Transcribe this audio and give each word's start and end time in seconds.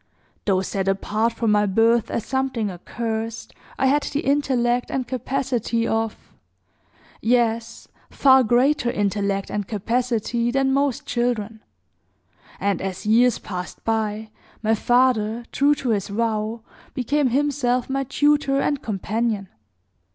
Though 0.45 0.63
set 0.63 0.87
apart 0.87 1.31
from 1.31 1.51
my 1.51 1.67
birth 1.67 2.09
as 2.09 2.25
something 2.25 2.71
accursed, 2.71 3.53
I 3.77 3.85
had 3.85 4.01
the 4.01 4.21
intellect 4.21 4.89
and 4.89 5.07
capacity 5.07 5.87
of 5.87 6.17
yes, 7.21 7.87
far 8.09 8.43
greater 8.43 8.89
intellect 8.89 9.51
and 9.51 9.67
capacity 9.67 10.49
than, 10.49 10.73
most 10.73 11.05
children; 11.05 11.61
and, 12.59 12.81
as 12.81 13.05
years 13.05 13.37
passed 13.37 13.83
by, 13.83 14.31
my 14.63 14.73
father, 14.73 15.45
true 15.51 15.75
to 15.75 15.89
his 15.91 16.07
vow, 16.07 16.63
became 16.95 17.27
himself 17.27 17.87
my 17.87 18.03
tutor 18.03 18.59
and 18.59 18.81
companion. 18.81 19.49